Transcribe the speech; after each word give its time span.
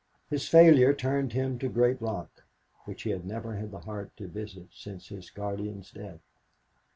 His 0.31 0.49
failure 0.49 0.95
turned 0.95 1.33
him 1.33 1.59
to 1.59 1.69
Great 1.69 2.01
Rock, 2.01 2.43
which 2.85 3.03
he 3.03 3.11
had 3.11 3.23
never 3.23 3.53
had 3.57 3.69
the 3.69 3.81
heart 3.81 4.09
to 4.17 4.27
visit 4.27 4.69
since 4.71 5.09
his 5.09 5.29
guardian's 5.29 5.91
death. 5.91 6.21